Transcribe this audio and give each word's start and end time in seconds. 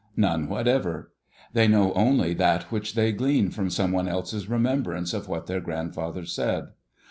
None 0.17 0.49
whatever. 0.49 1.11
They 1.53 1.67
know 1.67 1.93
only 1.93 2.33
that 2.33 2.71
which 2.71 2.95
they 2.95 3.11
glean 3.11 3.51
from 3.51 3.69
someone 3.69 4.07
else's 4.07 4.49
remembrance 4.49 5.13
of 5.13 5.27
what 5.27 5.45
their 5.45 5.61
grandfathers 5.61 6.33
said. 6.33 6.69